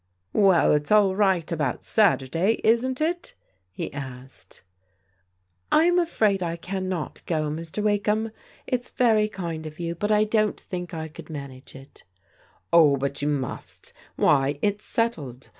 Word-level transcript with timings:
"Well, 0.33 0.73
it's 0.73 0.91
all 0.91 1.15
right 1.15 1.51
about 1.51 1.83
Saturday, 1.83 2.59
isn't 2.63 3.01
it?" 3.01 3.35
he 3.69 3.93
asked. 3.93 4.63
230 5.71 5.77
PRODIGAL 5.77 5.95
DAUGHTERS" 5.95 5.95
I'm 5.99 5.99
afraid 5.99 6.41
I 6.41 6.55
cannot 6.55 7.21
go, 7.27 7.49
Mr. 7.51 7.83
Wakeham. 7.83 8.31
It's 8.65 8.89
very 8.89 9.27
kind 9.29 9.67
of 9.67 9.79
you, 9.79 9.93
but 9.93 10.11
I 10.11 10.23
don't 10.23 10.59
think 10.59 10.95
I 10.95 11.07
could 11.07 11.29
manage 11.29 11.75
it"" 11.75 12.01
Oh, 12.73 12.97
but 12.97 13.21
you 13.21 13.27
must 13.27 13.93
Why, 14.15 14.57
it's 14.63 14.83
settled. 14.83 15.49